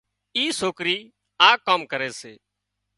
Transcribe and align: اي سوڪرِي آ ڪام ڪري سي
اي 0.37 0.43
سوڪرِي 0.59 0.97
آ 1.47 1.49
ڪام 1.65 1.81
ڪري 1.91 2.09
سي 2.19 2.33